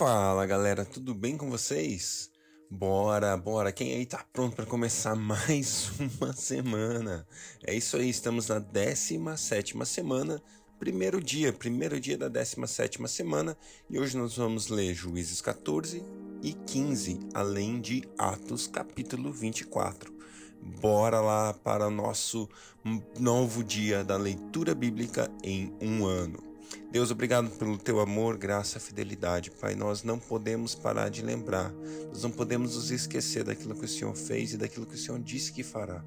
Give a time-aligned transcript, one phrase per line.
[0.00, 2.30] Fala galera, tudo bem com vocês?
[2.70, 7.28] Bora, bora, quem aí tá pronto para começar mais uma semana?
[7.62, 10.42] É isso aí, estamos na 17 semana,
[10.78, 13.54] primeiro dia, primeiro dia da 17 semana,
[13.90, 16.02] e hoje nós vamos ler Juízes 14
[16.42, 20.18] e 15, além de Atos capítulo 24.
[20.80, 22.48] Bora lá para nosso
[23.18, 26.49] novo dia da leitura bíblica em um ano.
[26.90, 29.74] Deus, obrigado pelo teu amor, graça, fidelidade, Pai.
[29.74, 31.72] Nós não podemos parar de lembrar,
[32.08, 35.20] nós não podemos nos esquecer daquilo que o Senhor fez e daquilo que o Senhor
[35.20, 36.04] disse que fará.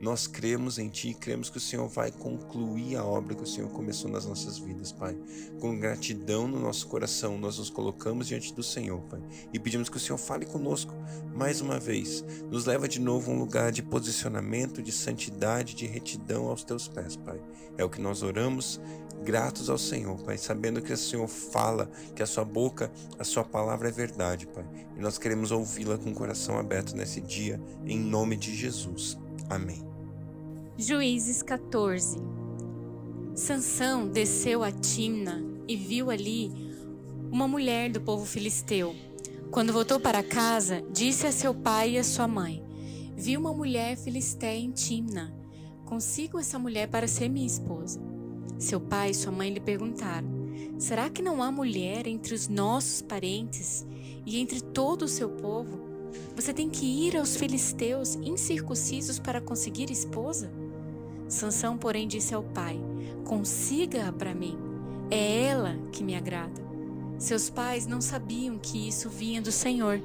[0.00, 3.70] Nós cremos em Ti, cremos que o Senhor vai concluir a obra que o Senhor
[3.70, 5.16] começou nas nossas vidas, Pai.
[5.60, 9.22] Com gratidão no nosso coração, nós nos colocamos diante do Senhor, Pai,
[9.52, 10.92] e pedimos que o Senhor fale conosco
[11.34, 12.24] mais uma vez.
[12.50, 16.88] Nos leva de novo a um lugar de posicionamento, de santidade, de retidão aos Teus
[16.88, 17.40] pés, Pai.
[17.78, 18.80] É o que nós oramos,
[19.24, 23.44] gratos ao Senhor, Pai, sabendo que o Senhor fala, que a sua boca, a sua
[23.44, 24.64] palavra é verdade, Pai.
[24.96, 29.18] E nós queremos ouvi-la com o coração aberto nesse dia, em nome de Jesus.
[29.54, 29.80] Amém.
[30.76, 32.18] Juízes 14
[33.36, 36.50] Sansão desceu a Timna e viu ali
[37.30, 38.96] uma mulher do povo filisteu.
[39.52, 42.64] Quando voltou para casa, disse a seu pai e a sua mãe:
[43.16, 45.32] Vi uma mulher filisteia em Timna.
[45.84, 48.00] Consigo essa mulher para ser minha esposa.
[48.58, 50.28] Seu pai e sua mãe lhe perguntaram:
[50.80, 53.86] Será que não há mulher entre os nossos parentes
[54.26, 55.93] e entre todo o seu povo?
[56.36, 60.50] Você tem que ir aos filisteus incircuncisos para conseguir esposa?
[61.28, 62.80] Sansão, porém, disse ao pai:
[63.24, 64.58] Consiga-a para mim.
[65.10, 66.62] É ela que me agrada.
[67.18, 70.00] Seus pais não sabiam que isso vinha do Senhor,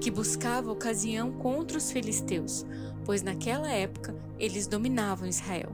[0.00, 2.64] que buscava ocasião contra os filisteus,
[3.04, 5.70] pois naquela época eles dominavam Israel.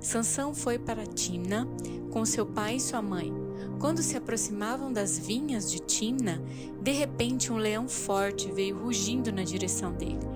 [0.00, 1.66] Sansão foi para Timna
[2.10, 3.43] com seu pai e sua mãe.
[3.84, 6.42] Quando se aproximavam das vinhas de Timna,
[6.80, 10.26] de repente um leão forte veio rugindo na direção dele.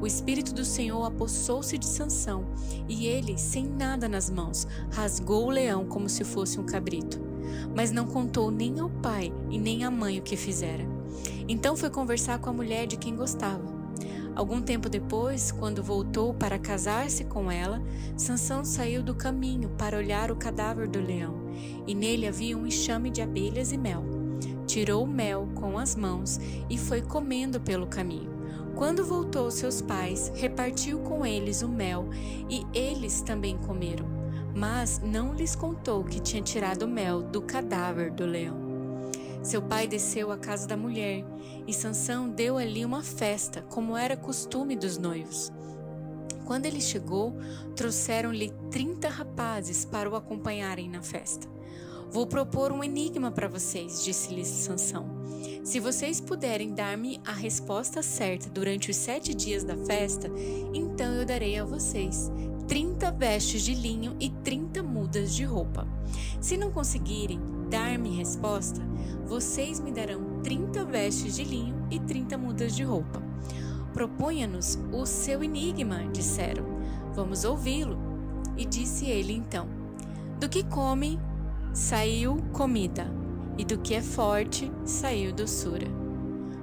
[0.00, 2.44] O espírito do Senhor apossou-se de Sansão,
[2.88, 7.20] e ele, sem nada nas mãos, rasgou o leão como se fosse um cabrito.
[7.76, 10.84] Mas não contou nem ao pai e nem à mãe o que fizera.
[11.46, 13.62] Então foi conversar com a mulher de quem gostava.
[14.34, 17.80] Algum tempo depois, quando voltou para casar-se com ela,
[18.16, 21.45] Sansão saiu do caminho para olhar o cadáver do leão,
[21.86, 24.04] e nele havia um enxame de abelhas e mel.
[24.66, 28.36] Tirou o mel com as mãos e foi comendo pelo caminho.
[28.74, 32.10] Quando voltou seus pais, repartiu com eles o mel,
[32.50, 34.04] e eles também comeram,
[34.54, 38.66] mas não lhes contou que tinha tirado o mel do cadáver do leão.
[39.42, 41.24] Seu pai desceu à casa da mulher,
[41.66, 45.50] e Sansão deu ali uma festa, como era costume dos noivos.
[46.46, 47.36] Quando ele chegou,
[47.74, 51.46] trouxeram-lhe trinta rapazes para o acompanharem na festa.
[52.08, 55.06] Vou propor um enigma para vocês, disse-lhes Sansão.
[55.64, 60.30] Se vocês puderem dar-me a resposta certa durante os sete dias da festa,
[60.72, 62.30] então eu darei a vocês
[62.66, 65.86] trinta vestes de linho e trinta mudas de roupa.
[66.40, 67.40] Se não conseguirem
[67.70, 68.80] dar-me resposta,
[69.24, 73.22] vocês me darão 30 vestes de linho e 30 mudas de roupa.
[73.96, 76.66] Proponha-nos o seu enigma, disseram.
[77.14, 77.96] Vamos ouvi-lo.
[78.54, 79.66] E disse ele então:
[80.38, 81.18] Do que come,
[81.72, 83.10] saiu comida,
[83.56, 85.86] e do que é forte, saiu doçura.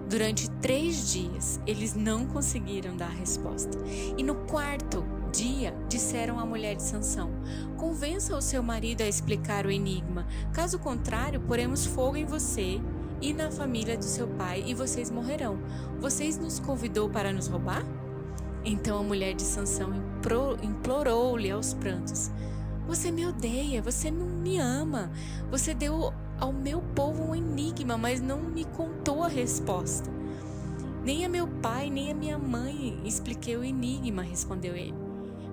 [0.08, 3.80] Durante três dias, eles não conseguiram dar resposta.
[4.16, 7.32] E no quarto dia, disseram à mulher de Sansão:
[7.78, 10.28] Convença o seu marido a explicar o enigma.
[10.54, 12.80] Caso contrário, poremos fogo em você
[13.24, 15.58] e na família do seu pai e vocês morrerão.
[15.98, 17.82] Vocês nos convidou para nos roubar?
[18.66, 19.94] Então a mulher de Sansão
[20.62, 22.30] implorou-lhe aos prantos:
[22.86, 25.10] Você me odeia, você não me ama.
[25.50, 30.12] Você deu ao meu povo um enigma, mas não me contou a resposta.
[31.02, 34.96] Nem a meu pai, nem a minha mãe expliquei o enigma, respondeu ele.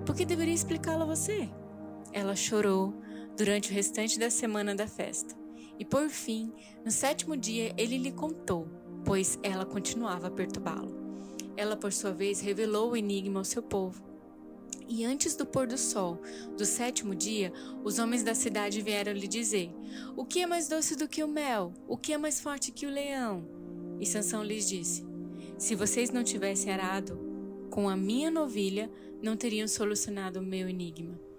[0.05, 1.49] Por que deveria explicá-lo a você?
[2.11, 2.93] Ela chorou
[3.37, 5.40] durante o restante da semana da festa.
[5.81, 6.53] E por fim,
[6.85, 8.67] no sétimo dia, ele lhe contou,
[9.03, 10.95] pois ela continuava a perturbá-lo.
[11.57, 14.03] Ela, por sua vez, revelou o enigma ao seu povo.
[14.87, 16.21] E antes do pôr do sol
[16.55, 17.51] do sétimo dia,
[17.83, 19.71] os homens da cidade vieram lhe dizer:
[20.15, 21.73] O que é mais doce do que o mel?
[21.87, 23.43] O que é mais forte que o leão?
[23.99, 25.03] E Sansão lhes disse:
[25.57, 27.19] Se vocês não tivessem arado
[27.71, 28.87] com a minha novilha,
[29.19, 31.30] não teriam solucionado o meu enigma.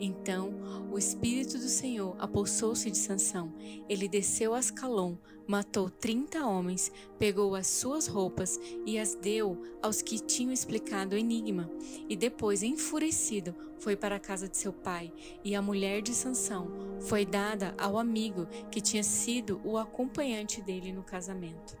[0.00, 0.54] Então
[0.90, 3.52] o Espírito do Senhor apossou-se de Sansão.
[3.86, 5.16] Ele desceu a Ascalon,
[5.46, 11.18] matou trinta homens, pegou as suas roupas e as deu aos que tinham explicado o
[11.18, 11.70] enigma.
[12.08, 15.12] E depois, enfurecido, foi para a casa de seu pai.
[15.44, 16.70] E a mulher de Sansão
[17.00, 21.78] foi dada ao amigo que tinha sido o acompanhante dele no casamento.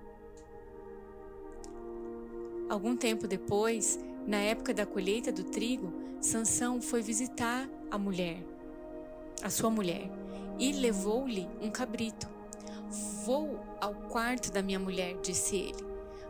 [2.68, 8.44] Algum tempo depois, na época da colheita do trigo, Sansão foi visitar a mulher,
[9.42, 10.10] a sua mulher,
[10.58, 12.28] e levou-lhe um cabrito.
[13.24, 15.84] Vou ao quarto da minha mulher, disse ele.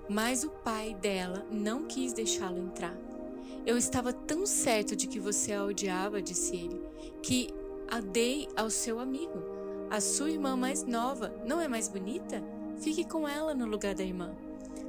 [0.09, 2.97] Mas o pai dela não quis deixá-lo entrar.
[3.67, 6.81] Eu estava tão certo de que você a odiava, disse ele,
[7.23, 7.49] que
[7.91, 9.43] a dei ao seu amigo.
[9.91, 12.43] A sua irmã mais nova não é mais bonita?
[12.81, 14.35] Fique com ela no lugar da irmã.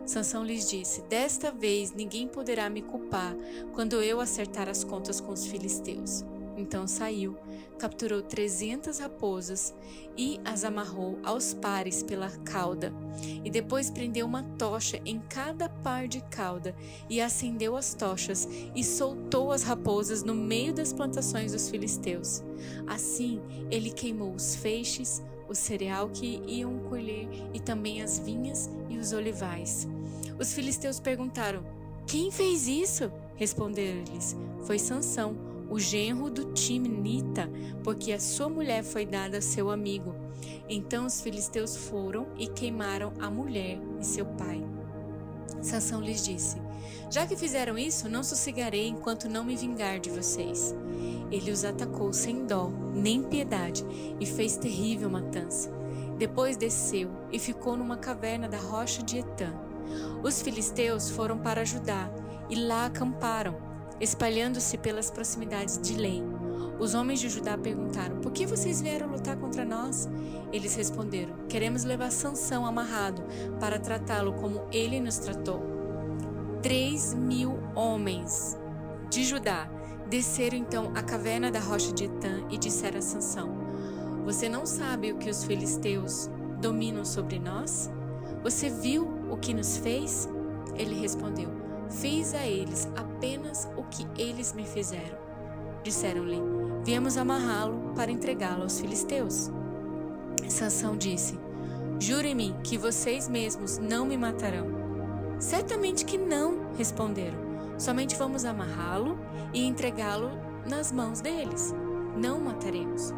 [0.05, 3.35] Sansão lhes disse: Desta vez ninguém poderá me culpar
[3.73, 6.23] quando eu acertar as contas com os filisteus.
[6.57, 7.37] Então saiu,
[7.79, 9.73] capturou trezentas raposas
[10.15, 12.93] e as amarrou aos pares pela cauda.
[13.43, 16.75] E depois prendeu uma tocha em cada par de cauda
[17.09, 22.43] e acendeu as tochas e soltou as raposas no meio das plantações dos filisteus.
[22.85, 28.97] Assim ele queimou os feixes, o cereal que iam colher e também as vinhas e
[28.97, 29.87] os olivais.
[30.39, 31.63] Os filisteus perguntaram:
[32.07, 33.11] Quem fez isso?
[33.35, 35.35] Responderam-lhes: Foi Sansão,
[35.69, 37.49] o genro do Timnita,
[37.83, 40.15] porque a sua mulher foi dada a seu amigo.
[40.69, 44.63] Então os filisteus foram e queimaram a mulher e seu pai.
[45.61, 46.57] Sansão lhes disse:
[47.09, 50.75] Já que fizeram isso, não sossegarei enquanto não me vingar de vocês.
[51.31, 53.85] Ele os atacou sem dó, nem piedade,
[54.19, 55.71] e fez terrível matança.
[56.17, 59.53] Depois desceu e ficou numa caverna da rocha de Etã.
[60.23, 62.11] Os filisteus foram para Judá
[62.49, 63.57] e lá acamparam,
[63.99, 66.21] espalhando-se pelas proximidades de Lei.
[66.79, 70.09] Os homens de Judá perguntaram: Por que vocês vieram lutar contra nós?
[70.51, 73.23] Eles responderam: Queremos levar Sansão amarrado
[73.59, 75.80] para tratá-lo como ele nos tratou.
[76.61, 78.55] Três mil homens
[79.09, 79.67] de Judá
[80.07, 83.49] desceram então à caverna da rocha de Etã e disseram a Sansão:
[84.25, 86.29] Você não sabe o que os filisteus
[86.59, 87.89] dominam sobre nós?
[88.43, 90.29] Você viu o que nos fez?
[90.75, 91.49] Ele respondeu:
[91.89, 95.17] Fiz a eles apenas o que eles me fizeram.
[95.83, 96.39] Disseram-lhe:
[96.83, 99.49] Viemos amarrá-lo para entregá-lo aos filisteus.
[100.47, 101.39] Sansão disse:
[101.99, 104.80] Jurem-me que vocês mesmos não me matarão.
[105.41, 107.39] Certamente que não, responderam.
[107.79, 109.17] Somente vamos amarrá-lo
[109.51, 110.29] e entregá-lo
[110.69, 111.73] nas mãos deles.
[112.15, 113.11] Não o mataremos.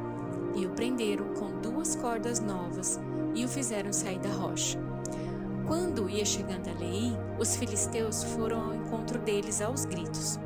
[0.56, 2.98] E o prenderam com duas cordas novas
[3.36, 4.80] e o fizeram sair da rocha.
[5.68, 10.40] Quando ia chegando a Lei, os filisteus foram ao encontro deles aos gritos.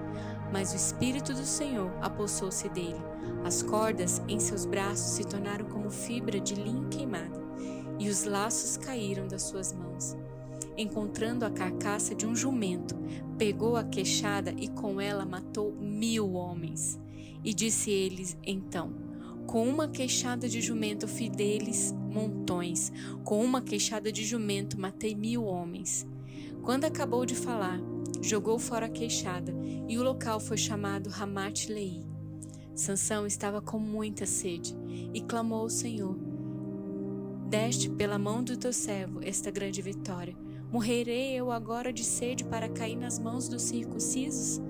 [0.51, 3.03] Mas o Espírito do Senhor apossou-se dele.
[3.45, 7.39] As cordas em seus braços se tornaram como fibra de linho queimada,
[7.99, 10.15] e os laços caíram das suas mãos.
[10.77, 12.95] Encontrando a carcaça de um jumento,
[13.37, 16.99] pegou a queixada e com ela matou mil homens.
[17.43, 18.93] E disse eles então:
[19.47, 22.91] com uma queixada de jumento fiz deles montões,
[23.23, 26.05] com uma queixada de jumento matei mil homens.
[26.61, 27.79] Quando acabou de falar,
[28.21, 29.55] jogou fora a queixada,
[29.87, 32.03] e o local foi chamado Ramat Lei.
[32.75, 34.75] Sansão estava com muita sede
[35.13, 36.15] e clamou ao Senhor:
[37.49, 40.35] Deste pela mão do teu servo esta grande vitória.
[40.69, 44.61] Morrerei eu agora de sede para cair nas mãos dos circuncisos?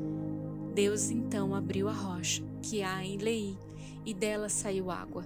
[0.75, 3.57] Deus então abriu a rocha que há em Lei
[4.05, 5.25] e dela saiu água.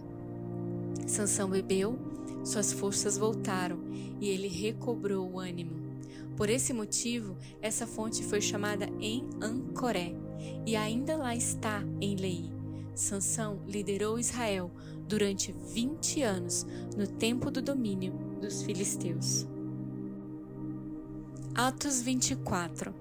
[1.06, 2.00] Sansão bebeu,
[2.46, 3.80] suas forças voltaram
[4.22, 5.74] e ele recobrou o ânimo.
[6.38, 10.16] Por esse motivo, essa fonte foi chamada em Ancoré
[10.66, 12.50] e ainda lá está em Lei.
[12.96, 14.72] Sansão liderou Israel
[15.06, 19.46] durante 20 anos no tempo do domínio dos filisteus.
[21.54, 22.94] Atos 24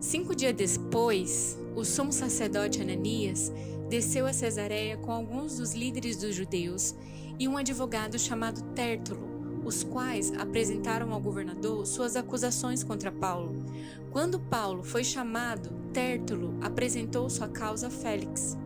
[0.00, 3.52] Cinco dias depois, o sumo sacerdote Ananias
[3.90, 6.94] desceu a Cesareia com alguns dos líderes dos judeus
[7.38, 13.62] e um advogado chamado Tértulo, os quais apresentaram ao governador suas acusações contra Paulo.
[14.10, 18.56] Quando Paulo foi chamado, Tértulo apresentou sua causa a Félix.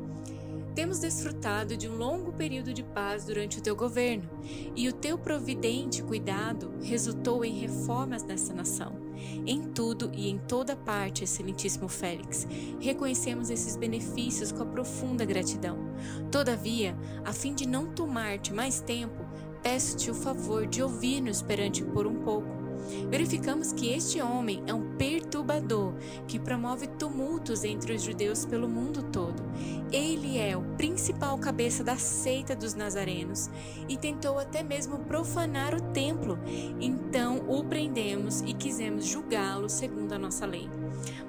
[0.76, 4.30] Temos desfrutado de um longo período de paz durante o teu governo,
[4.76, 9.03] e o teu providente cuidado resultou em reformas nessa nação.
[9.46, 12.46] Em tudo e em toda parte, excelentíssimo Félix,
[12.80, 15.76] reconhecemos esses benefícios com a profunda gratidão.
[16.30, 19.24] Todavia, a fim de não tomar-te mais tempo,
[19.62, 22.63] peço-te o favor de ouvir-nos perante por um pouco
[23.08, 25.94] verificamos que este homem é um perturbador
[26.26, 29.42] que promove tumultos entre os judeus pelo mundo todo.
[29.92, 33.50] Ele é o principal cabeça da seita dos nazarenos
[33.88, 36.38] e tentou até mesmo profanar o templo.
[36.80, 40.68] Então o prendemos e quisemos julgá-lo segundo a nossa lei.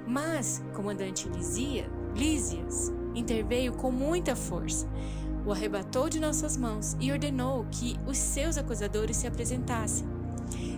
[0.06, 4.86] Mas, comandante Lisia, Lísias interveio com muita força
[5.46, 10.15] o arrebatou de nossas mãos e ordenou que os seus acusadores se apresentassem.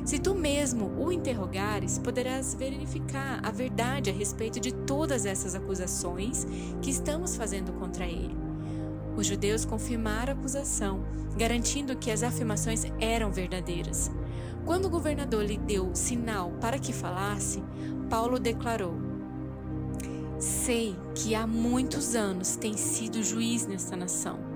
[0.04, 6.46] Se tu mesmo o interrogares, poderás verificar a verdade a respeito de todas essas acusações
[6.80, 8.36] que estamos fazendo contra ele.
[9.16, 11.04] Os judeus confirmaram a acusação,
[11.36, 14.10] garantindo que as afirmações eram verdadeiras.
[14.64, 17.62] Quando o governador lhe deu sinal para que falasse,
[18.08, 18.94] Paulo declarou:
[20.38, 24.48] Sei que há muitos anos tem sido juiz nesta nação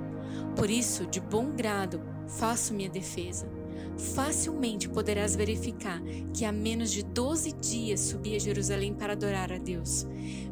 [0.57, 3.49] por isso, de bom grado, faço minha defesa.
[3.97, 6.03] Facilmente poderás verificar
[6.35, 10.07] que há menos de doze dias subi a Jerusalém para adorar a Deus.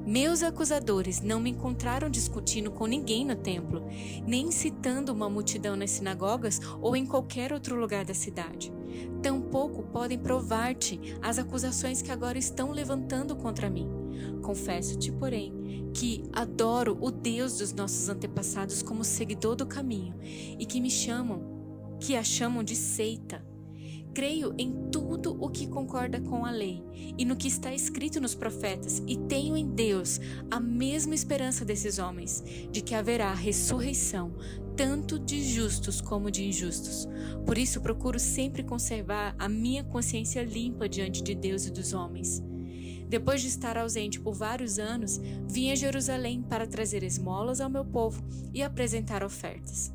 [0.06, 3.86] Meus acusadores não me encontraram discutindo com ninguém no templo,
[4.26, 8.72] nem incitando uma multidão nas sinagogas ou em qualquer outro lugar da cidade.
[9.22, 13.88] Tampouco podem provar-te as acusações que agora estão levantando contra mim.
[14.42, 20.14] Confesso-te, porém, que adoro o Deus dos nossos antepassados como seguidor do caminho
[20.58, 21.59] e que me chamam,
[22.00, 23.44] que a chamam de seita.
[24.12, 26.82] Creio em tudo o que concorda com a lei
[27.16, 31.98] e no que está escrito nos profetas, e tenho em Deus a mesma esperança desses
[31.98, 32.42] homens,
[32.72, 34.32] de que haverá ressurreição,
[34.76, 37.06] tanto de justos como de injustos.
[37.46, 42.42] Por isso procuro sempre conservar a minha consciência limpa diante de Deus e dos homens.
[43.08, 47.84] Depois de estar ausente por vários anos, vim a Jerusalém para trazer esmolas ao meu
[47.84, 48.22] povo
[48.54, 49.92] e apresentar ofertas.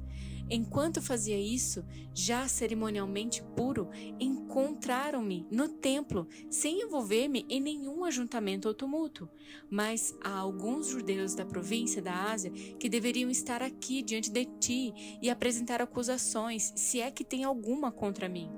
[0.50, 1.84] Enquanto fazia isso,
[2.14, 9.28] já cerimonialmente puro, encontraram-me no templo, sem envolver-me em nenhum ajuntamento ou tumulto.
[9.70, 14.94] Mas há alguns judeus da província da Ásia que deveriam estar aqui diante de ti
[15.22, 18.50] e apresentar acusações, se é que tem alguma contra mim.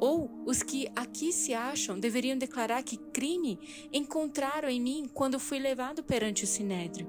[0.00, 3.58] Ou os que aqui se acham deveriam declarar que crime
[3.92, 7.06] encontraram em mim quando fui levado perante o sinédrio.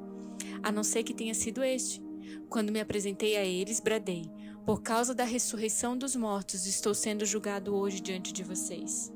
[0.61, 2.10] A não ser que tenha sido este.
[2.49, 4.29] Quando me apresentei a eles, bradei:
[4.65, 9.11] Por causa da ressurreição dos mortos, estou sendo julgado hoje diante de vocês.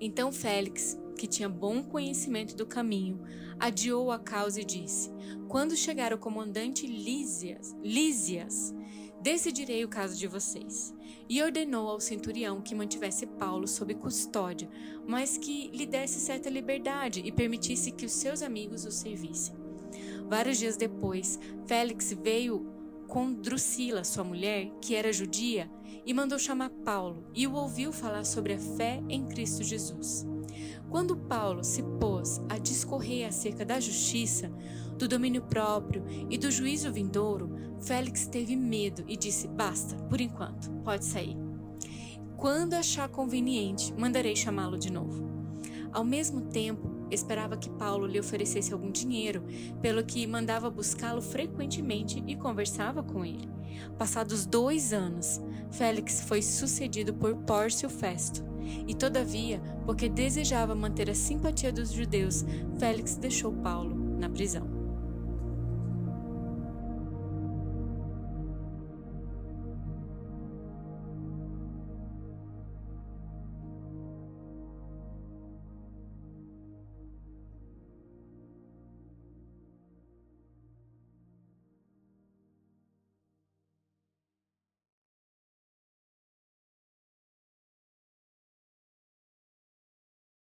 [0.00, 3.20] Então Félix, que tinha bom conhecimento do caminho,
[3.58, 5.10] adiou a causa e disse:
[5.48, 8.74] Quando chegar o comandante Lísias, Lísias
[9.20, 10.94] decidirei o caso de vocês
[11.28, 14.68] e ordenou ao centurião que mantivesse Paulo sob custódia,
[15.06, 19.67] mas que lhe desse certa liberdade e permitisse que os seus amigos o servissem.
[20.28, 22.66] Vários dias depois, Félix veio
[23.08, 25.70] com Drusila, sua mulher, que era judia,
[26.04, 30.26] e mandou chamar Paulo e o ouviu falar sobre a fé em Cristo Jesus.
[30.90, 34.52] Quando Paulo se pôs a discorrer acerca da justiça,
[34.98, 40.70] do domínio próprio e do juízo vindouro, Félix teve medo e disse: Basta, por enquanto,
[40.82, 41.36] pode sair.
[42.36, 45.26] Quando achar conveniente, mandarei chamá-lo de novo.
[45.92, 49.42] Ao mesmo tempo, esperava que Paulo lhe oferecesse algum dinheiro,
[49.80, 53.48] pelo que mandava buscá-lo frequentemente e conversava com ele.
[53.96, 58.46] Passados dois anos, Félix foi sucedido por Pórcio Festo.
[58.86, 62.44] E todavia, porque desejava manter a simpatia dos judeus,
[62.78, 64.77] Félix deixou Paulo na prisão.